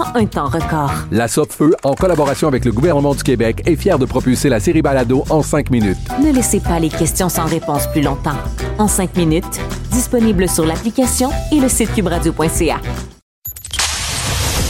en 0.00 0.16
un 0.16 0.26
temps 0.26 0.48
record. 0.48 0.92
La 1.10 1.28
Feu, 1.28 1.74
en 1.82 1.94
collaboration 1.94 2.48
avec 2.48 2.64
le 2.64 2.72
gouvernement 2.72 3.14
du 3.14 3.22
Québec, 3.22 3.62
est 3.66 3.76
fière 3.76 3.98
de 3.98 4.06
propulser 4.06 4.48
la 4.48 4.60
série 4.60 4.82
Balado 4.82 5.24
en 5.30 5.42
cinq 5.42 5.70
minutes. 5.70 5.98
Ne 6.22 6.32
laissez 6.32 6.60
pas 6.60 6.78
les 6.78 6.88
questions 6.88 7.28
sans 7.28 7.44
réponse 7.44 7.86
plus 7.88 8.02
longtemps. 8.02 8.36
En 8.78 8.88
cinq 8.88 9.16
minutes, 9.16 9.60
disponible 9.92 10.48
sur 10.48 10.64
l'application 10.64 11.30
et 11.52 11.60
le 11.60 11.68
site 11.68 11.92
cubradio.ca. 11.94 12.80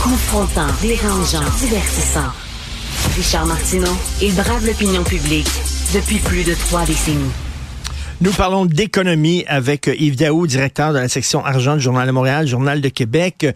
Confrontant, 0.03 0.67
dérangeant, 0.81 1.44
divertissant. 1.59 2.31
Richard 3.17 3.47
Martineau, 3.47 3.92
il 4.22 4.34
brave 4.34 4.67
l'opinion 4.67 5.03
publique 5.05 5.50
depuis 5.94 6.19
plus 6.19 6.44
de 6.44 6.55
trois 6.55 6.84
décennies. 6.84 7.50
Nous 8.22 8.32
parlons 8.32 8.66
d'économie 8.66 9.46
avec 9.48 9.86
Yves 9.86 10.18
Daou, 10.18 10.46
directeur 10.46 10.92
de 10.92 10.98
la 10.98 11.08
section 11.08 11.42
argent 11.42 11.76
du 11.76 11.80
Journal 11.80 12.06
de 12.06 12.12
Montréal, 12.12 12.46
Journal 12.46 12.82
de 12.82 12.88
Québec. 12.90 13.46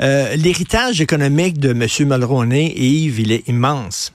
Euh, 0.00 0.36
l'héritage 0.36 1.00
économique 1.00 1.58
de 1.58 1.70
M. 1.70 2.08
Mulroney, 2.08 2.72
Yves, 2.76 3.18
il 3.18 3.32
est 3.32 3.48
immense. 3.48 4.14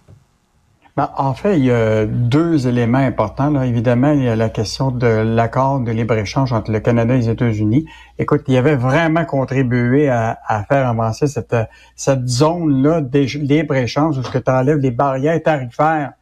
Ben, 0.96 1.10
en 1.18 1.34
fait, 1.34 1.60
il 1.60 1.66
y 1.66 1.72
a 1.72 2.06
deux 2.06 2.70
éléments 2.70 3.00
importants. 3.00 3.50
Là. 3.50 3.66
Évidemment, 3.66 4.14
il 4.14 4.24
y 4.24 4.30
a 4.30 4.38
la 4.38 4.48
question 4.48 4.92
de 4.92 5.08
l'accord 5.08 5.82
de 5.82 5.92
libre-échange 5.92 6.54
entre 6.54 6.72
le 6.72 6.80
Canada 6.80 7.14
et 7.14 7.18
les 7.18 7.30
États-Unis. 7.30 7.86
Écoute, 8.18 8.44
il 8.48 8.56
avait 8.56 8.78
vraiment 8.78 9.26
contribué 9.26 10.08
à, 10.08 10.38
faire 10.70 10.88
avancer 10.88 11.28
cette, 11.28 11.56
cette 11.98 12.26
zone-là 12.30 13.02
de 13.02 13.20
libre-échange 13.40 14.18
où 14.18 14.22
tu 14.22 14.42
enlèves 14.50 14.78
les 14.78 14.92
barrières 14.92 15.44
tarifaires 15.44 16.14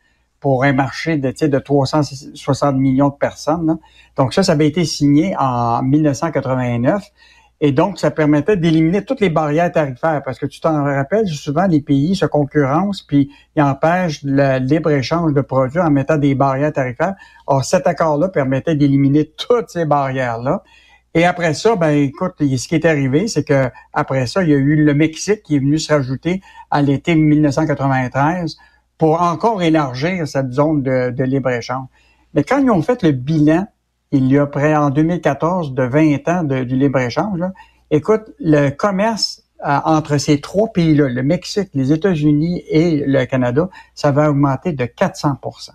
pour 0.45 0.63
un 0.63 0.73
marché 0.73 1.17
de, 1.17 1.31
de 1.47 1.57
360 1.57 2.75
millions 2.75 3.09
de 3.09 3.15
personnes. 3.15 3.79
Donc 4.15 4.31
ça, 4.31 4.43
ça 4.43 4.51
avait 4.51 4.67
été 4.67 4.85
signé 4.85 5.35
en 5.39 5.81
1989. 5.81 7.03
Et 7.61 7.71
donc, 7.71 7.97
ça 7.97 8.11
permettait 8.11 8.55
d'éliminer 8.55 9.03
toutes 9.03 9.21
les 9.21 9.31
barrières 9.31 9.71
tarifaires 9.71 10.21
parce 10.23 10.37
que 10.37 10.45
tu 10.45 10.61
t'en 10.61 10.83
rappelles, 10.83 11.27
souvent 11.27 11.65
les 11.65 11.81
pays 11.81 12.15
se 12.15 12.27
concurrencent 12.27 13.01
puis 13.01 13.31
ils 13.55 13.63
empêchent 13.63 14.19
le 14.21 14.59
libre-échange 14.59 15.33
de 15.33 15.41
produits 15.41 15.79
en 15.79 15.89
mettant 15.89 16.17
des 16.17 16.35
barrières 16.35 16.73
tarifaires. 16.73 17.15
Or, 17.47 17.65
cet 17.65 17.87
accord-là 17.87 18.29
permettait 18.29 18.75
d'éliminer 18.75 19.25
toutes 19.25 19.71
ces 19.71 19.85
barrières-là. 19.85 20.61
Et 21.15 21.25
après 21.25 21.55
ça, 21.55 21.75
ben 21.75 21.89
écoute, 21.89 22.33
ce 22.37 22.67
qui 22.67 22.75
est 22.75 22.85
arrivé, 22.85 23.27
c'est 23.27 23.43
que 23.43 23.71
après 23.93 24.27
ça, 24.27 24.43
il 24.43 24.49
y 24.49 24.53
a 24.53 24.57
eu 24.57 24.75
le 24.75 24.93
Mexique 24.93 25.41
qui 25.41 25.55
est 25.55 25.59
venu 25.59 25.79
se 25.79 25.91
rajouter 25.91 26.43
à 26.69 26.83
l'été 26.83 27.15
1993 27.15 28.57
pour 28.97 29.21
encore 29.21 29.61
élargir 29.61 30.27
cette 30.27 30.51
zone 30.51 30.81
de, 30.83 31.23
libre-échange. 31.23 31.87
Mais 32.33 32.43
quand 32.43 32.59
ils 32.59 32.69
ont 32.69 32.81
fait 32.81 33.03
le 33.03 33.11
bilan, 33.11 33.67
il 34.11 34.31
y 34.31 34.37
a 34.37 34.45
près 34.45 34.75
en 34.75 34.89
2014 34.89 35.73
de 35.73 35.83
20 35.83 36.27
ans 36.29 36.43
du 36.43 36.75
libre-échange, 36.75 37.41
écoute, 37.91 38.31
le 38.39 38.69
commerce 38.69 39.43
euh, 39.65 39.79
entre 39.85 40.17
ces 40.17 40.41
trois 40.41 40.67
pays-là, 40.67 41.09
le 41.09 41.23
Mexique, 41.23 41.69
les 41.73 41.91
États-Unis 41.91 42.63
et 42.69 43.03
le 43.05 43.25
Canada, 43.25 43.69
ça 43.93 44.11
va 44.11 44.29
augmenter 44.29 44.73
de 44.73 44.85
400% 44.85 45.71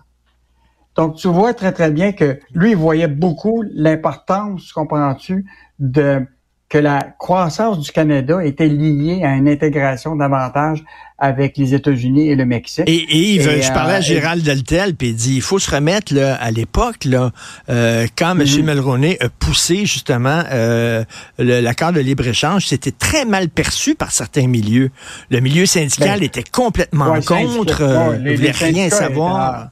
Donc, 0.95 1.15
tu 1.15 1.27
vois 1.27 1.53
très, 1.53 1.71
très 1.71 1.91
bien 1.91 2.11
que 2.11 2.39
lui, 2.53 2.71
il 2.71 2.77
voyait 2.77 3.07
beaucoup 3.07 3.63
l'importance, 3.73 4.71
comprends-tu, 4.71 5.45
de 5.79 6.25
que 6.71 6.77
la 6.77 7.01
croissance 7.19 7.79
du 7.79 7.91
Canada 7.91 8.39
était 8.45 8.69
liée 8.69 9.23
à 9.25 9.35
une 9.35 9.49
intégration 9.49 10.15
davantage 10.15 10.81
avec 11.17 11.57
les 11.57 11.73
États-Unis 11.73 12.29
et 12.29 12.35
le 12.35 12.45
Mexique. 12.45 12.85
Et, 12.87 12.95
et, 12.95 13.33
Yves, 13.33 13.61
je 13.61 13.73
parlais 13.73 13.95
à 13.95 13.97
euh, 13.97 14.01
Gérald 14.01 14.41
Deltel, 14.41 14.95
puis 14.95 15.09
il 15.09 15.15
dit 15.15 15.35
il 15.35 15.41
faut 15.41 15.59
se 15.59 15.69
remettre 15.69 16.15
là, 16.15 16.33
à 16.35 16.49
l'époque 16.49 17.03
là, 17.03 17.31
euh, 17.69 18.07
quand 18.17 18.39
M. 18.39 18.45
Mm 18.47 18.65
Mulroney 18.65 19.17
a 19.19 19.27
poussé 19.27 19.85
justement 19.85 20.43
euh, 20.49 21.03
l'accord 21.37 21.91
de 21.91 21.99
libre 21.99 22.25
échange, 22.25 22.67
c'était 22.67 22.91
très 22.91 23.25
mal 23.25 23.49
perçu 23.49 23.93
par 23.93 24.13
certains 24.13 24.47
milieux. 24.47 24.91
Le 25.29 25.41
milieu 25.41 25.65
syndical 25.65 26.21
ben, 26.21 26.25
était 26.25 26.43
complètement 26.49 27.19
contre, 27.19 27.81
euh, 27.81 28.17
ne 28.17 28.33
voulait 28.33 28.51
rien 28.51 28.89
savoir. 28.89 29.71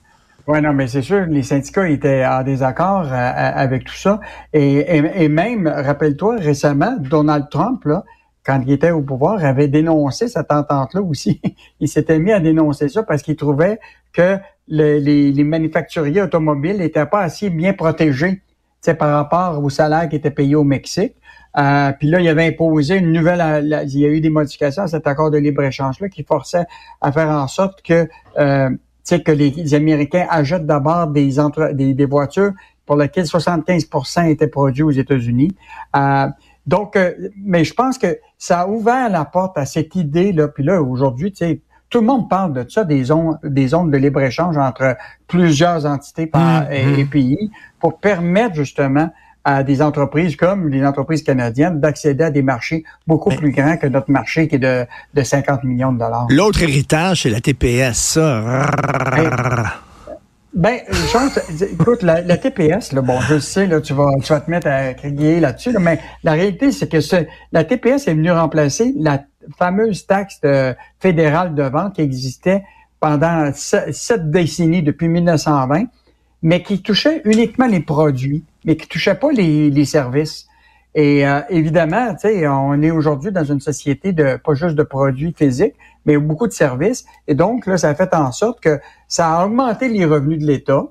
Oui, 0.51 0.61
non, 0.61 0.73
mais 0.73 0.87
c'est 0.87 1.03
sûr, 1.03 1.27
les 1.27 1.43
syndicats 1.43 1.87
étaient 1.87 2.25
en 2.25 2.41
désaccord 2.41 3.03
euh, 3.03 3.15
euh, 3.15 3.51
avec 3.53 3.83
tout 3.83 3.93
ça. 3.93 4.19
Et, 4.51 5.27
même, 5.29 5.67
rappelle-toi, 5.67 6.37
récemment, 6.37 6.97
Donald 6.97 7.49
Trump, 7.51 7.85
là, 7.85 8.03
quand 8.43 8.59
il 8.65 8.71
était 8.71 8.89
au 8.89 9.03
pouvoir, 9.03 9.45
avait 9.45 9.67
dénoncé 9.67 10.27
cette 10.27 10.51
entente-là 10.51 11.03
aussi. 11.03 11.39
il 11.79 11.87
s'était 11.87 12.17
mis 12.17 12.31
à 12.31 12.39
dénoncer 12.39 12.89
ça 12.89 13.03
parce 13.03 13.21
qu'il 13.21 13.35
trouvait 13.35 13.79
que 14.11 14.39
les, 14.67 15.43
manufacturiers 15.43 16.23
automobiles 16.23 16.77
n'étaient 16.77 17.05
pas 17.05 17.21
assez 17.21 17.51
bien 17.51 17.73
protégés 17.73 18.41
par 18.97 19.11
rapport 19.11 19.63
au 19.63 19.69
salaire 19.69 20.09
qui 20.09 20.16
était 20.16 20.31
payé 20.31 20.55
au 20.55 20.63
Mexique. 20.63 21.13
Euh, 21.59 21.91
puis 21.91 22.07
là, 22.07 22.21
il 22.21 22.27
avait 22.27 22.47
imposé 22.47 22.95
une 22.97 23.11
nouvelle, 23.11 23.83
il 23.87 23.99
y 23.99 24.05
a 24.05 24.09
eu 24.09 24.19
des 24.19 24.31
modifications 24.31 24.81
à 24.81 24.87
cet 24.87 25.05
accord 25.05 25.29
de 25.29 25.37
libre-échange-là 25.37 26.09
qui 26.09 26.23
forçait 26.23 26.66
à 27.01 27.11
faire 27.11 27.29
en 27.29 27.47
sorte 27.47 27.83
que 27.83 28.07
c'est 29.09 29.24
que 29.24 29.31
les, 29.31 29.74
Américains 29.74 30.28
achètent 30.30 30.68
d'abord 30.68 31.08
des, 31.08 31.34
des, 31.74 32.06
voitures 32.06 32.52
pour 32.86 32.96
lesquelles 32.96 33.25
75 33.25 33.88
étaient 34.28 34.47
produits 34.47 34.84
aux 34.84 34.92
États-Unis. 34.92 35.50
Euh, 35.96 36.28
donc, 36.68 36.96
euh, 36.96 37.14
mais 37.44 37.64
je 37.64 37.74
pense 37.74 37.97
que 37.97 38.20
ça 38.38 38.62
a 38.62 38.68
ouvert 38.68 39.09
la 39.09 39.25
porte 39.25 39.58
à 39.58 39.66
cette 39.66 39.96
idée-là. 39.96 40.50
Puis 40.50 40.64
là, 40.64 40.80
aujourd'hui, 40.84 41.31
tu 41.31 41.38
sais, 41.38 41.62
tout 41.90 42.02
le 42.02 42.06
monde 42.06 42.30
parle 42.30 42.53
de 42.53 42.70
ça, 42.70 42.84
des 42.84 43.06
zones, 43.06 43.40
des 43.44 43.70
zones 43.70 43.90
de 43.90 43.97
libre-échange 43.97 44.59
entre 44.59 44.96
plusieurs 45.28 45.88
entités 45.88 46.28
par, 46.28 46.66
mm-hmm. 46.66 47.00
et, 47.00 47.06
pays 47.06 47.52
pour 47.80 47.97
permettre 47.97 48.53
justement 48.53 49.09
à 49.55 49.63
des 49.63 49.81
entreprises 49.81 50.35
comme 50.35 50.69
les 50.69 50.85
entreprises 50.85 51.23
canadiennes 51.23 51.79
d'accéder 51.79 52.25
à 52.25 52.29
des 52.29 52.41
marchés 52.41 52.83
beaucoup 53.07 53.29
plus 53.29 53.51
grands 53.51 53.77
que 53.77 53.87
notre 53.87 54.11
marché 54.11 54.47
qui 54.47 54.55
est 54.55 54.59
de, 54.59 54.85
de 55.13 55.23
50 55.23 55.63
millions 55.63 55.91
de 55.91 55.99
dollars. 55.99 56.27
L'autre 56.29 56.61
héritage, 56.61 57.23
c'est 57.23 57.29
la 57.29 57.41
TPS, 57.41 57.97
ça. 57.97 58.69
Ben, 60.53 60.79
chance, 61.11 61.39
écoute, 61.61 62.01
la, 62.01 62.37
TPS, 62.37 62.91
là, 62.93 63.01
bon, 63.01 63.19
je 63.21 63.39
sais, 63.39 63.67
là, 63.67 63.81
tu 63.81 63.93
vas, 63.93 64.09
tu 64.21 64.33
vas 64.33 64.41
te 64.41 64.49
mettre 64.49 64.67
à 64.67 64.93
crier 64.93 65.39
là-dessus, 65.39 65.75
mais 65.79 65.99
la 66.23 66.33
réalité, 66.33 66.71
c'est 66.71 66.91
que 66.91 66.97
la 67.51 67.63
TPS 67.63 68.07
est 68.07 68.13
venue 68.13 68.31
remplacer 68.31 68.93
la 68.97 69.23
fameuse 69.57 70.05
taxe 70.05 70.41
fédérale 70.99 71.55
de 71.55 71.63
vente 71.63 71.95
qui 71.95 72.01
existait 72.01 72.63
pendant 72.99 73.52
sept 73.53 74.29
décennies 74.31 74.84
depuis 74.84 75.07
1920 75.07 75.85
mais 76.41 76.63
qui 76.63 76.81
touchait 76.81 77.22
uniquement 77.25 77.67
les 77.67 77.81
produits, 77.81 78.43
mais 78.66 78.78
qui 78.78 78.88
touchait 78.88 79.16
pas 79.16 79.32
les, 79.32 79.70
les 79.70 79.85
services. 79.85 80.50
Et 80.96 81.28
euh, 81.28 81.41
évidemment, 81.50 82.16
on 82.23 82.82
est 82.82 82.91
aujourd'hui 82.91 83.32
dans 83.32 83.44
une 83.44 83.59
société 83.59 84.11
de 84.11 84.38
pas 84.44 84.53
juste 84.53 84.76
de 84.76 84.84
produits 84.84 85.34
physiques, 85.38 85.76
mais 86.06 86.17
beaucoup 86.17 86.47
de 86.47 86.52
services. 86.52 87.06
Et 87.28 87.35
donc 87.35 87.67
là, 87.67 87.78
ça 87.78 87.90
a 87.90 87.96
fait 87.96 88.14
en 88.16 88.32
sorte 88.32 88.59
que 88.59 88.79
ça 89.08 89.29
a 89.40 89.46
augmenté 89.46 89.88
les 89.88 90.06
revenus 90.06 90.40
de 90.40 90.47
l'État. 90.47 90.88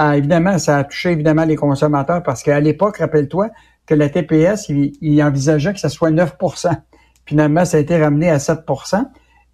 Euh, 0.00 0.12
évidemment, 0.12 0.58
ça 0.58 0.78
a 0.78 0.84
touché 0.84 1.12
évidemment 1.12 1.44
les 1.44 1.56
consommateurs 1.56 2.22
parce 2.22 2.42
qu'à 2.42 2.60
l'époque, 2.60 2.98
rappelle-toi 2.98 3.48
que 3.86 3.94
la 3.94 4.08
TPS, 4.08 4.68
il, 4.68 5.22
envisageait 5.22 5.72
que 5.72 5.80
ça 5.80 5.88
soit 5.88 6.10
9% 6.10 6.70
Finalement, 7.26 7.64
ça 7.64 7.76
a 7.76 7.80
été 7.80 8.00
ramené 8.00 8.30
à 8.30 8.38
7% 8.38 9.04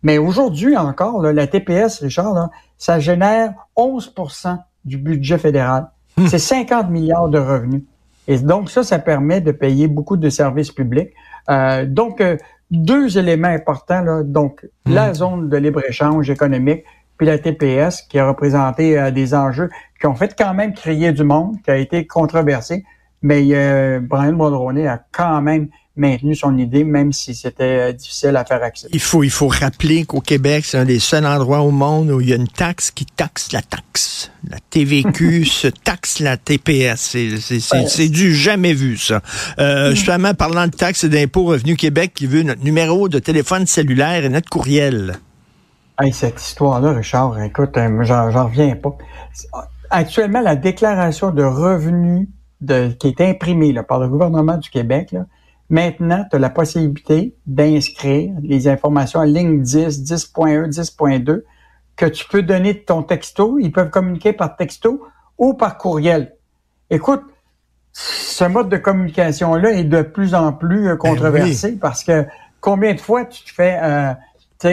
Mais 0.03 0.19
aujourd'hui 0.19 0.77
encore, 0.77 1.23
la 1.23 1.47
TPS, 1.47 2.01
Richard, 2.01 2.51
ça 2.77 2.99
génère 2.99 3.55
11% 3.77 4.59
du 4.85 4.99
budget 4.99 5.39
fédéral. 5.39 5.91
Hmm. 6.17 6.27
C'est 6.27 6.39
50 6.39 6.91
milliards 6.91 7.29
de 7.29 7.39
revenus. 7.39 7.83
Et 8.29 8.39
donc 8.39 8.71
ça, 8.71 8.83
ça 8.83 8.99
permet 8.99 9.41
de 9.41 9.53
payer 9.53 9.87
beaucoup 9.89 10.17
de 10.17 10.29
services 10.31 10.73
publics. 10.73 11.11
Euh, 11.49 11.87
donc, 11.87 12.21
euh, 12.21 12.37
deux 12.71 13.19
éléments 13.19 13.49
importants, 13.49 14.01
là, 14.01 14.23
donc 14.25 14.67
Mm. 14.87 14.95
la 14.95 15.15
zone 15.15 15.49
de 15.49 15.57
libre-échange 15.57 16.31
économique, 16.31 16.85
puis 17.19 17.27
la 17.27 17.39
TPS, 17.39 18.03
qui 18.03 18.19
a 18.19 18.29
représenté 18.29 18.99
euh, 18.99 19.11
des 19.11 19.35
enjeux 19.35 19.71
qui 20.01 20.07
ont 20.07 20.15
fait 20.15 20.35
quand 20.37 20.55
même 20.55 20.75
crier 20.75 21.13
du 21.13 21.25
monde, 21.25 21.57
qui 21.65 21.71
a 21.71 21.77
été 21.77 22.07
controversé, 22.07 22.85
mais 23.23 23.43
euh, 23.53 24.01
Brian 24.01 24.33
Mulroney 24.33 24.87
a 24.87 25.03
quand 25.13 25.41
même 25.43 25.69
maintenu 25.97 26.35
son 26.35 26.57
idée, 26.59 26.85
même 26.85 27.13
si 27.13 27.35
c'était 27.35 27.91
euh, 27.91 27.93
difficile 27.93 28.37
à 28.37 28.45
faire 28.45 28.63
accepter. 28.63 28.95
Il 28.95 29.01
faut, 29.01 29.25
il 29.25 29.31
faut 29.31 29.49
rappeler 29.49 30.05
qu'au 30.05 30.21
Québec, 30.21 30.65
c'est 30.65 30.79
un 30.79 30.85
des 30.85 30.99
seuls 30.99 31.27
endroits 31.27 31.61
au 31.61 31.71
monde 31.71 32.11
où 32.11 32.21
il 32.21 32.29
y 32.29 32.33
a 32.33 32.37
une 32.37 32.49
taxe 32.49 32.91
qui 32.91 33.07
taxe 33.07 33.53
la 33.53 33.63
taxe. 33.63 34.31
La 34.49 34.59
TVQ 34.71 35.45
se 35.47 35.69
taxe 35.69 36.21
la 36.21 36.37
TPS. 36.37 37.17
C'est, 37.41 38.09
du 38.09 38.35
jamais 38.35 38.75
vu, 38.75 38.97
ça. 38.99 39.23
Euh, 39.59 39.91
Justement, 39.91 40.35
parlant 40.35 40.67
de 40.67 40.73
taxes 40.73 41.05
et 41.05 41.09
d'impôts, 41.09 41.45
Revenu 41.45 41.77
Québec 41.77 42.13
qui 42.15 42.27
veut 42.27 42.43
notre 42.43 42.63
numéro 42.63 43.09
de 43.09 43.19
téléphone 43.19 43.67
cellulaire 43.67 44.25
et 44.25 44.29
notre 44.29 44.51
courriel. 44.51 45.19
Hey, 45.99 46.13
cette 46.13 46.41
histoire-là, 46.41 46.93
Richard, 46.93 47.41
écoute, 47.43 47.77
euh, 47.79 48.03
j'en, 48.03 48.31
j'en 48.31 48.49
reviens 48.49 48.77
pas. 48.77 48.97
Actuellement, 49.89 50.43
la 50.43 50.57
déclaration 50.57 51.31
de 51.31 51.43
revenus 51.43 52.29
de, 52.61 52.89
qui 52.89 53.09
est 53.09 53.21
imprimée 53.21 53.73
là, 53.73 53.83
par 53.83 53.99
le 53.99 54.09
gouvernement 54.09 54.59
du 54.59 54.69
Québec, 54.69 55.13
là, 55.13 55.25
maintenant, 55.69 56.25
tu 56.31 56.37
as 56.37 56.39
la 56.39 56.51
possibilité 56.51 57.35
d'inscrire 57.47 58.33
les 58.43 58.69
informations 58.69 59.21
à 59.21 59.27
ligne 59.27 59.63
10, 59.63 60.03
10.1, 60.03 60.71
10.2 60.71 61.43
que 61.97 62.07
tu 62.07 62.27
peux 62.29 62.43
donner 62.43 62.75
de 62.75 62.79
ton 62.79 63.03
texto. 63.03 63.59
Ils 63.59 63.73
peuvent 63.73 63.91
communiquer 63.91 64.33
par 64.33 64.57
texto 64.57 65.07
ou 65.39 65.55
par 65.55 65.79
courriel. 65.79 66.35
Écoute, 66.91 67.23
ce 67.93 68.45
mode 68.45 68.69
de 68.69 68.77
communication-là 68.77 69.73
est 69.73 69.85
de 69.85 70.03
plus 70.03 70.35
en 70.35 70.53
plus 70.53 70.89
euh, 70.89 70.97
controversé 70.97 71.77
parce 71.77 72.05
que 72.05 72.27
combien 72.61 72.95
de 72.95 73.01
fois 73.01 73.25
tu 73.25 73.43
te 73.45 73.51
fais 73.51 73.79
euh, 73.83 74.13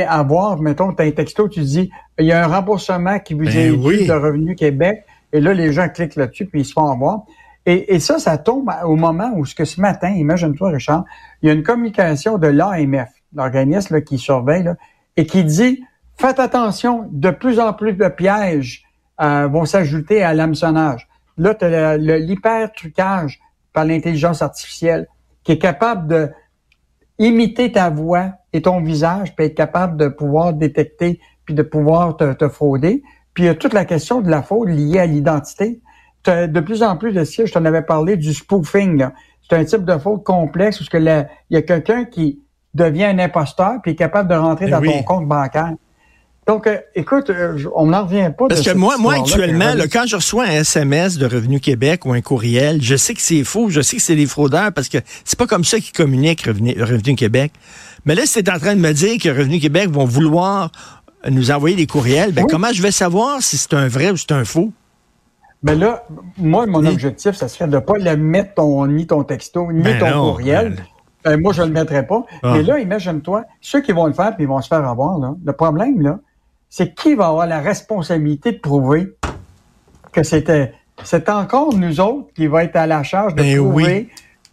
avoir, 0.08 0.60
mettons, 0.60 0.94
tu 0.94 1.02
as 1.02 1.06
un 1.06 1.12
texto, 1.12 1.48
tu 1.48 1.62
dis, 1.62 1.92
il 2.20 2.26
y 2.26 2.32
a 2.32 2.44
un 2.44 2.48
remboursement 2.48 3.20
qui 3.20 3.34
vous 3.34 3.46
Ben 3.46 3.58
est 3.58 3.72
oui. 3.72 4.08
de 4.08 4.14
Revenu 4.14 4.56
Québec, 4.56 5.06
et 5.32 5.40
là, 5.40 5.54
les 5.54 5.72
gens 5.74 5.90
cliquent 5.90 6.16
là-dessus, 6.16 6.46
puis 6.46 6.62
ils 6.62 6.66
se 6.66 6.74
font 6.74 6.90
avoir. 6.90 7.26
Et, 7.66 7.96
et 7.96 8.00
ça, 8.00 8.20
ça 8.20 8.38
tombe 8.38 8.70
au 8.84 8.96
moment 8.96 9.32
où, 9.36 9.46
ce 9.46 9.56
que 9.56 9.66
ce 9.66 9.80
matin, 9.80 10.10
imagine-toi, 10.10 10.70
Richard, 10.70 11.06
il 11.42 11.48
y 11.48 11.50
a 11.50 11.54
une 11.54 11.64
communication 11.64 12.38
de 12.38 12.48
l'AMF, 12.48 13.10
l'organisme 13.34 14.02
qui 14.02 14.18
surveille, 14.18 14.64
là, 14.64 14.76
et 15.16 15.26
qui 15.26 15.44
dit, 15.44 15.84
faites 16.18 16.40
attention, 16.40 17.08
de 17.12 17.30
plus 17.30 17.60
en 17.60 17.74
plus 17.74 17.94
de 17.94 18.08
pièges 18.08 18.84
euh, 19.22 19.48
vont 19.48 19.66
s'ajouter 19.66 20.24
à 20.24 20.34
l'hameçonnage. 20.34 21.08
Là, 21.38 21.56
tu 21.56 21.66
as 21.66 21.98
l'hyper-trucage 21.98 23.40
par 23.72 23.86
l'intelligence 23.86 24.42
artificielle 24.42 25.08
qui 25.44 25.54
est 25.54 25.60
capable 25.60 26.08
de 26.08 26.32
imiter 27.20 27.72
ta 27.72 27.90
voix 27.90 28.32
et 28.54 28.62
ton 28.62 28.82
visage, 28.82 29.36
puis 29.36 29.46
être 29.46 29.56
capable 29.56 29.98
de 29.98 30.08
pouvoir 30.08 30.54
détecter, 30.54 31.20
puis 31.46 31.54
de 31.54 31.64
pouvoir 31.64 32.18
te, 32.18 32.34
te 32.34 32.50
frauder. 32.50 33.04
Puis 33.34 33.44
il 33.44 33.48
y 33.48 33.50
a 33.50 33.56
toute 33.56 33.74
la 33.74 33.86
question 33.86 34.22
de 34.22 34.30
la 34.30 34.42
fraude 34.42 34.70
liée 34.70 35.00
à 35.00 35.06
l'identité. 35.06 35.82
De 36.26 36.60
plus 36.62 36.84
en 36.84 36.96
plus 36.96 37.12
de 37.12 37.24
sièges, 37.24 37.50
je 37.50 37.54
t'en 37.54 37.66
avais 37.66 37.82
parlé 37.82 38.16
du 38.18 38.34
spoofing. 38.34 39.08
C'est 39.48 39.58
un 39.58 39.66
type 39.66 39.84
de 39.84 39.98
fraude 39.98 40.24
complexe 40.24 40.80
où 40.80 40.86
il 40.94 41.28
y 41.50 41.58
a 41.58 41.62
quelqu'un 41.62 42.06
qui 42.06 42.40
devient 42.74 43.06
un 43.06 43.20
imposteur 43.20 43.74
puis 43.82 43.92
est 43.92 43.96
capable 43.96 44.30
de 44.30 44.36
rentrer 44.36 44.66
Ben 44.66 44.72
dans 44.72 44.80
oui. 44.80 44.94
ton 44.94 45.04
compte 45.04 45.28
bancaire. 45.28 45.74
Donc, 46.46 46.68
euh, 46.68 46.78
écoute, 46.96 47.30
euh, 47.30 47.58
on 47.74 47.88
n'en 47.88 48.04
revient 48.06 48.30
pas 48.38 48.48
Parce 48.50 48.62
de 48.62 48.72
que 48.72 48.76
moi, 48.78 48.98
moi 48.98 49.14
actuellement, 49.14 49.74
là, 49.76 49.88
quand 49.88 50.06
je 50.06 50.18
reçois 50.18 50.44
un 50.46 50.60
SMS 50.62 51.18
de 51.18 51.26
Revenu 51.26 51.62
Québec 51.62 52.06
ou 52.06 52.12
un 52.12 52.20
courriel, 52.20 52.82
je 52.82 52.98
sais 52.98 53.14
que 53.14 53.22
c'est 53.22 53.46
faux, 53.46 53.70
je 53.70 53.80
sais 53.80 53.96
que 53.96 54.02
c'est 54.02 54.16
des 54.18 54.26
fraudeurs 54.26 54.74
parce 54.74 54.90
que 54.90 54.98
c'est 55.24 55.40
pas 55.40 55.48
comme 55.48 55.64
ça 55.64 55.80
qu'ils 55.80 55.94
communiquent 55.94 56.42
Revenu, 56.42 56.76
Revenu 56.82 57.16
Québec. 57.16 57.54
Mais 58.06 58.16
là, 58.16 58.24
c'est 58.26 58.50
en 58.50 58.60
train 58.60 58.76
de 58.76 58.82
me 58.82 58.92
dire 58.92 59.18
que 59.22 59.30
Revenu 59.30 59.60
Québec 59.60 59.90
vont 59.90 60.04
vouloir 60.06 60.70
nous 61.30 61.52
envoyer 61.52 61.78
des 61.78 61.88
courriels. 61.88 62.34
Ben, 62.34 62.42
Oui. 62.44 62.48
comment 62.52 62.74
je 62.74 62.82
vais 62.82 62.92
savoir 62.92 63.42
si 63.42 63.58
c'est 63.58 63.74
un 63.74 63.88
vrai 63.88 64.12
ou 64.12 64.18
c'est 64.18 64.34
un 64.34 64.44
faux? 64.44 64.74
Mais 65.64 65.76
là, 65.76 66.04
moi, 66.38 66.66
mon 66.66 66.80
Oui. 66.80 66.90
objectif, 66.90 67.32
ça 67.36 67.48
serait 67.48 67.68
de 67.70 67.80
pas 67.80 67.98
le 67.98 68.16
mettre 68.18 68.56
ton, 68.56 68.86
ni 68.86 69.08
ton 69.08 69.24
texto, 69.24 69.72
ni 69.72 69.82
Ben 69.82 69.98
ton 70.00 70.10
non, 70.10 70.32
courriel. 70.32 70.76
ben- 70.76 70.84
Ben, 71.26 71.40
moi, 71.42 71.54
je 71.54 71.64
le 71.64 71.70
mettrais 71.70 72.06
pas. 72.06 72.26
Ah. 72.44 72.52
Mais 72.54 72.64
là, 72.64 72.80
imagine-toi, 72.80 73.46
ceux 73.62 73.80
qui 73.82 73.94
vont 73.94 74.08
le 74.08 74.14
faire 74.14 74.36
puis 74.36 74.44
ils 74.44 74.48
vont 74.48 74.60
se 74.62 74.68
faire 74.68 74.86
avoir, 74.86 75.18
là, 75.20 75.36
le 75.44 75.54
problème, 75.54 76.02
là, 76.02 76.20
c'est 76.70 76.94
qui 76.94 77.16
va 77.16 77.28
avoir 77.28 77.48
la 77.48 77.62
responsabilité 77.62 78.52
de 78.52 78.58
prouver 78.58 79.16
que 80.12 80.22
c'était, 80.22 80.74
c'est 81.06 81.30
encore 81.30 81.74
nous 81.76 82.02
autres 82.02 82.28
qui 82.36 82.48
va 82.48 82.66
être 82.66 82.76
à 82.76 82.88
la 82.88 83.04
charge 83.04 83.36
de 83.36 83.42
Ben 83.42 83.56
prouver 83.58 83.84
oui. 83.86 84.10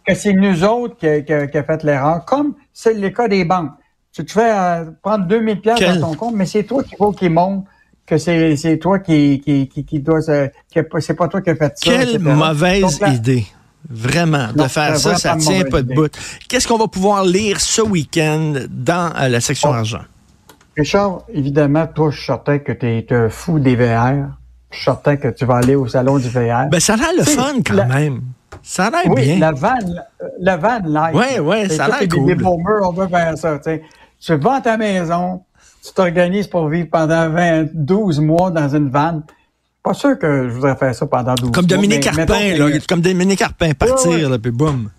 que 0.07 0.13
c'est 0.13 0.31
nous 0.31 0.63
autres 0.63 0.95
qui, 0.95 1.25
qui, 1.25 1.51
qui 1.51 1.57
a 1.57 1.63
fait 1.63 1.83
l'erreur, 1.83 2.23
comme 2.23 2.53
c'est 2.71 2.93
le 2.93 3.09
cas 3.09 3.27
des 3.27 3.43
banques. 3.43 3.71
Tu 4.13 4.23
te 4.23 4.31
fais 4.31 4.51
euh, 4.53 4.85
prendre 5.01 5.25
2000 5.25 5.59
pièces 5.59 5.77
Quel- 5.77 5.99
dans 5.99 6.11
ton 6.11 6.15
compte, 6.15 6.35
mais 6.35 6.45
c'est 6.45 6.63
toi 6.63 6.83
qui 6.83 6.95
faut 6.95 7.11
qu'il 7.11 7.31
montre 7.31 7.67
que 8.17 8.55
c'est, 8.57 8.77
toi 8.77 8.99
qui, 8.99 9.39
qui, 9.43 9.67
qui, 9.69 9.85
qui 9.85 9.99
doit 9.99 10.21
se, 10.21 10.49
que 10.73 10.81
c'est 10.99 11.13
pas 11.13 11.27
toi 11.29 11.41
qui 11.41 11.49
as 11.49 11.55
fait 11.55 11.73
ça. 11.77 11.91
Quelle 11.91 12.09
etc. 12.15 12.19
mauvaise 12.19 12.81
Donc, 12.81 12.99
là, 12.99 13.09
idée. 13.09 13.45
Vraiment, 13.89 14.49
de 14.53 14.57
Non, 14.59 14.67
faire 14.67 14.97
ça, 14.97 15.15
ça 15.15 15.35
tient 15.37 15.63
pas 15.63 15.81
de 15.81 15.93
bout. 15.93 16.11
Qu'est-ce 16.47 16.67
qu'on 16.67 16.77
va 16.77 16.87
pouvoir 16.87 17.23
lire 17.25 17.59
ce 17.59 17.81
week-end 17.81 18.53
dans 18.69 19.11
euh, 19.17 19.27
la 19.29 19.39
section 19.41 19.69
Oh. 19.71 19.75
argent? 19.75 20.01
Richard, 20.77 21.21
évidemment, 21.33 21.87
toi, 21.87 22.11
je 22.11 22.17
suis 22.17 22.25
certain 22.27 22.59
que 22.59 22.71
tu 22.73 22.85
es 22.85 23.05
un 23.11 23.29
fou 23.29 23.59
des 23.59 23.75
VR. 23.75 24.27
Je 24.69 24.75
suis 24.75 24.85
certain 24.85 25.17
que 25.17 25.27
tu 25.29 25.45
vas 25.45 25.55
aller 25.57 25.75
au 25.75 25.87
salon 25.87 26.17
du 26.19 26.29
VR. 26.29 26.67
Ben, 26.69 26.79
ça 26.79 26.93
a 26.93 26.97
l'air 26.97 27.09
le 27.17 27.23
fun 27.23 27.53
quand 27.65 27.73
la- 27.73 27.85
même. 27.85 28.21
Ça 28.61 28.85
a 28.87 28.91
l'air 28.91 29.01
oui, 29.07 29.23
bien. 29.23 29.39
la 29.39 29.51
van, 29.51 29.73
la 30.39 30.57
van 30.57 30.79
live. 30.85 31.41
Ouais, 31.43 31.65
C'est 31.67 31.75
ça 31.77 31.85
a 31.85 31.87
l'air 31.87 31.97
les 32.01 32.07
cool. 32.07 32.35
boomers, 32.35 32.81
on 32.87 32.91
veut 32.93 33.07
faire 33.07 33.37
ça. 33.37 33.57
tu. 33.59 33.81
Tu 34.19 34.35
vends 34.35 34.61
ta 34.61 34.77
maison, 34.77 35.41
tu 35.83 35.93
t'organises 35.93 36.47
pour 36.47 36.67
vivre 36.67 36.87
pendant 36.91 37.29
20, 37.29 37.69
12 37.73 38.19
mois 38.19 38.51
dans 38.51 38.75
une 38.75 38.89
van. 38.89 39.21
Pas 39.83 39.93
sûr 39.93 40.17
que 40.19 40.47
je 40.47 40.53
voudrais 40.53 40.75
faire 40.75 40.93
ça 40.93 41.05
pendant 41.07 41.33
12 41.35 41.51
Comme 41.51 41.65
mois. 41.65 41.75
Dominique 41.75 42.05
mais 42.15 42.25
Carpin, 42.25 42.55
là, 42.57 42.71
que- 42.71 42.85
comme 42.87 43.01
Dominique 43.01 43.39
Carpin, 43.39 43.71
partir, 43.73 44.11
Ouais, 44.11 44.23
ouais. 44.23 44.29
là, 44.29 44.37
puis 44.37 44.51
boum. 44.51 44.89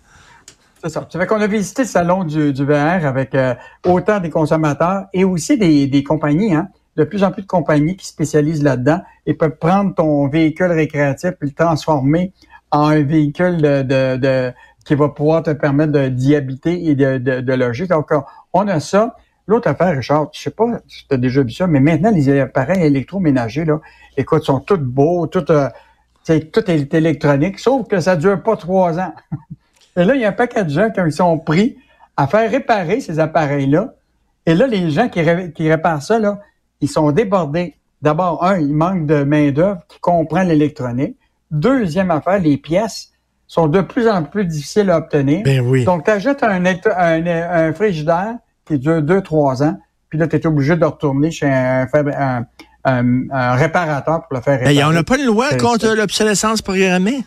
C'est 0.83 0.89
ça. 0.91 1.07
Ça 1.09 1.19
fait 1.21 1.27
qu'on 1.27 1.41
a 1.41 1.47
visité 1.47 1.83
le 1.83 1.89
salon 1.89 2.25
du, 2.25 2.53
du 2.53 2.65
VR 2.65 3.07
avec 3.07 3.35
euh, 3.37 3.55
autant 3.87 4.19
des 4.19 4.31
consommateurs 4.31 5.05
et 5.13 5.23
aussi 5.25 5.57
des, 5.57 5.87
des 5.87 6.03
compagnies. 6.03 6.55
Hein. 6.55 6.69
De 6.97 7.05
plus 7.05 7.23
en 7.23 7.31
plus 7.31 7.43
de 7.43 7.47
compagnies 7.47 7.97
qui 7.97 8.07
spécialisent 8.07 8.63
là-dedans 8.65 9.01
et 9.25 9.35
peuvent 9.35 9.57
prendre 9.59 9.95
ton 9.95 10.27
véhicule 10.29 10.73
récréatif 10.73 11.31
et 11.31 11.45
le 11.47 11.53
transformer 11.53 12.33
en 12.73 12.89
un 12.89 13.03
véhicule 13.03 13.59
de, 13.59 13.83
de, 13.83 14.17
de- 14.17 14.53
qui 14.85 14.97
va 14.97 15.09
pouvoir 15.11 15.45
te 15.45 15.51
permettre 15.51 16.09
d'y 16.09 16.35
habiter 16.35 16.87
et 16.89 16.97
de, 16.97 17.19
de, 17.19 17.41
de 17.41 17.53
loger. 17.55 17.87
Donc, 17.87 18.09
on- 18.11 18.25
on 18.53 18.67
a 18.67 18.81
ça. 18.81 19.15
L'autre 19.47 19.69
affaire, 19.69 19.97
Richard, 19.97 20.29
je 20.33 20.41
sais 20.41 20.51
pas 20.51 20.67
si 20.87 21.07
tu 21.09 21.15
as 21.15 21.17
déjà 21.19 21.43
vu 21.43 21.51
ça, 21.51 21.67
mais 21.67 21.81
maintenant, 21.81 22.11
les 22.11 22.41
appareils 22.41 22.83
électroménagers, 22.85 23.65
là, 23.65 23.81
écoute, 24.17 24.45
sont 24.45 24.61
tous 24.61 24.77
beaux, 24.77 25.27
tout, 25.27 25.45
euh, 25.51 25.69
tout 26.27 26.71
est 26.71 26.95
électronique, 26.95 27.59
sauf 27.59 27.89
que 27.89 27.99
ça 28.01 28.17
dure 28.17 28.43
pas 28.43 28.57
trois 28.57 28.99
ans. 28.99 29.13
Et 29.97 30.05
là, 30.05 30.15
il 30.15 30.21
y 30.21 30.25
a 30.25 30.29
un 30.29 30.33
paquet 30.33 30.65
de 30.65 30.71
gens 30.71 30.91
qui 30.91 31.13
sont 31.13 31.39
pris 31.39 31.77
à 32.17 32.27
faire 32.27 32.51
réparer 32.51 33.01
ces 33.01 33.19
appareils-là. 33.21 33.95
Et 34.47 34.55
là, 34.55 34.67
les 34.67 34.91
gens 34.91 35.09
qui, 35.09 35.21
ré- 35.21 35.53
qui 35.53 35.69
réparent 35.71 36.03
ça, 36.03 36.19
là, 36.19 36.41
ils 36.81 36.89
sont 36.89 37.11
débordés. 37.13 37.75
D'abord, 38.01 38.45
un, 38.45 38.59
il 38.59 38.75
manque 38.75 39.07
de 39.07 39.23
main-d'œuvre 39.23 39.83
qui 39.89 39.99
comprend 40.01 40.43
l'électronique. 40.43 41.17
Deuxième 41.51 42.11
affaire, 42.11 42.39
les 42.39 42.57
pièces 42.57 43.13
sont 43.47 43.67
de 43.67 43.81
plus 43.83 44.09
en 44.09 44.23
plus 44.23 44.47
difficiles 44.47 44.91
à 44.91 44.99
obtenir. 44.99 45.43
Ben 45.45 45.61
oui. 45.61 45.85
Donc, 45.85 46.05
tu 46.05 46.11
achètes 46.11 46.43
un, 46.43 46.65
un 46.65 47.73
frigidaire 47.75 48.37
qui 48.67 48.79
dure 48.79 49.03
deux, 49.03 49.21
trois 49.23 49.63
ans, 49.63 49.79
puis 50.09 50.19
là, 50.19 50.27
tu 50.27 50.37
es 50.37 50.47
obligé 50.47 50.77
de 50.77 50.85
retourner 50.85 51.31
chez 51.31 51.47
un, 51.49 51.85
fabri- 51.87 52.15
un, 52.17 52.45
un- 52.85 53.31
un 53.31 53.55
réparateur 53.55 54.27
pour 54.27 54.37
le 54.37 54.41
faire 54.43 54.59
réparer. 54.59 54.75
Ben, 54.77 54.87
on 54.87 54.93
n'a 54.93 55.03
pas 55.03 55.19
une 55.19 55.27
loi 55.27 55.51
contre 55.59 55.95
l'obsolescence 55.95 56.63
programmée? 56.63 57.25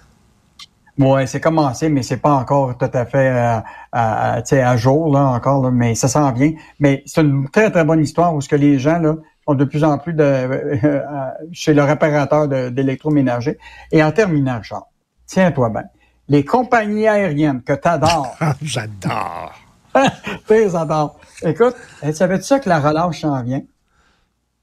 Ouais, 0.98 1.27
c'est 1.27 1.42
commencé, 1.42 1.89
mais 1.89 2.04
c'est 2.04 2.18
pas 2.18 2.32
encore 2.34 2.77
tout 2.77 2.89
à 2.94 3.06
fait 3.06 3.30
euh, 3.30 3.60
à, 3.92 4.77
jour 4.77 5.12
là 5.13 5.25
encore, 5.25 5.62
là, 5.62 5.70
mais 5.72 5.94
ça 5.94 6.08
s'en 6.08 6.32
vient. 6.32 6.54
Mais 6.80 7.04
c'est 7.06 7.20
une 7.22 7.50
très 7.50 7.70
très 7.70 7.84
bonne 7.84 8.01
histoire 8.01 8.34
où 8.34 8.39
ce 8.39 8.48
que 8.48 8.56
les 8.56 8.80
gens 8.80 9.00
là 9.00 9.15
ont 9.46 9.56
de 9.56 9.65
plus 9.65 9.84
en 9.84 9.98
plus 9.98 10.13
de 10.13 10.24
euh, 10.24 11.30
chez 11.51 11.74
le 11.74 11.84
réparateur 11.84 12.48
de- 12.48 12.70
d'électroménager. 12.70 13.58
Et 13.92 14.01
en 14.01 14.12
terminant, 14.13 14.63
Charles, 14.63 14.84
tiens-toi 15.25 15.70
bien, 15.70 15.84
les 16.30 16.46
compagnies 16.46 17.08
aériennes 17.10 17.62
que 17.62 17.74
tu 17.74 17.88
adores, 17.89 18.38
J'adore. 18.62 19.54
tu 20.48 20.75
adores. 20.75 21.20
Écoute, 21.44 21.75
eh, 22.04 22.12
savais-tu 22.14 22.44
ça 22.46 22.60
que 22.60 22.70
la 22.70 22.80
relâche 22.80 23.22
s'en 23.22 23.42
vient? 23.44 23.62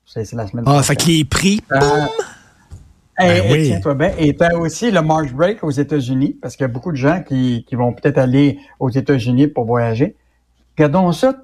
C'est 0.06 0.24
c'est 0.24 0.36
la 0.36 0.46
semaine 0.46 0.64
Ah, 0.68 0.82
fait 0.82 0.96
que 0.96 1.06
les 1.06 1.24
prix, 1.24 1.60
Euh, 1.72 1.78
boum! 1.78 2.08
Et, 3.20 3.26
Ben 3.28 3.42
oui. 3.52 3.66
tiens-toi 3.66 3.94
bien. 3.94 4.12
Et 4.18 4.34
t'as 4.34 4.54
aussi 4.54 4.90
le 4.90 5.00
March 5.02 5.32
Break 5.32 5.62
aux 5.62 5.70
États-Unis, 5.70 6.36
parce 6.40 6.56
qu'il 6.56 6.64
y 6.64 6.70
a 6.70 6.72
beaucoup 6.72 6.90
de 6.90 6.96
gens 6.96 7.22
qui, 7.22 7.64
qui 7.68 7.74
vont 7.76 7.92
peut-être 7.92 8.18
aller 8.18 8.58
aux 8.80 8.88
États-Unis 8.90 9.48
pour 9.48 9.64
voyager. 9.66 10.16
Regardons 10.76 11.12
ça, 11.12 11.34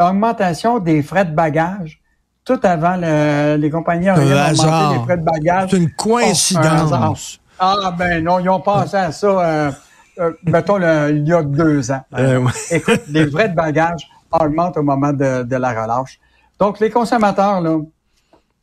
augmentation 0.00 0.78
des 0.78 1.02
frais 1.02 1.26
de 1.26 1.34
bagages. 1.34 2.00
Tout 2.44 2.58
avant, 2.62 2.96
le- 2.96 3.56
les 3.56 3.70
compagnies 3.70 4.08
aériennes 4.08 4.32
ont 4.32 4.62
augmenté 4.64 4.94
les 4.98 5.04
frais 5.04 5.18
de 5.18 5.22
bagages. 5.24 5.70
C'est 5.70 5.76
une 5.76 5.84
Oh, 5.84 6.16
un 6.16 6.20
coïncidence. 6.22 7.40
Ah 7.58 7.94
ben 7.96 8.24
non, 8.24 8.38
ils 8.38 8.48
ont 8.48 8.60
pensé 8.60 8.96
à 8.96 9.12
ça, 9.12 9.26
euh, 9.26 9.70
euh, 10.18 10.32
mettons, 10.44 10.78
le- 10.78 11.10
il 11.16 11.26
y 11.26 11.32
a 11.32 11.42
deux 11.42 11.90
ans. 11.90 12.02
Euh, 12.16 12.38
ouais. 12.38 12.52
Écoute, 12.70 13.02
les 13.08 13.30
frais 13.30 13.48
de 13.48 13.54
bagages 13.54 14.08
augmente 14.32 14.76
au 14.76 14.82
moment 14.82 15.12
de, 15.12 15.42
de 15.42 15.56
la 15.56 15.70
relâche. 15.82 16.18
Donc, 16.58 16.80
les 16.80 16.90
consommateurs, 16.90 17.60
là, 17.60 17.76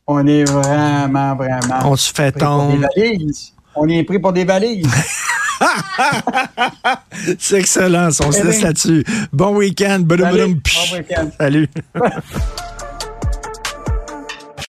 on 0.07 0.27
est 0.27 0.43
vraiment, 0.43 1.35
vraiment. 1.35 1.79
On 1.85 1.95
se 1.95 2.13
fait 2.13 2.31
pris 2.31 2.45
pour 2.45 2.67
des 2.67 2.73
tomber. 2.73 2.87
valises. 2.95 3.53
On 3.75 3.87
est 3.89 4.03
pris 4.03 4.19
pour 4.19 4.33
des 4.33 4.45
valises. 4.45 4.87
C'est 7.39 7.59
excellent, 7.59 8.09
on 8.25 8.31
se 8.31 8.43
laisse 8.43 8.61
là-dessus. 8.61 9.05
Bon 9.31 9.55
week-end. 9.55 9.99
Bon 10.01 10.15
week-end. 10.17 11.29
Salut. 11.39 11.69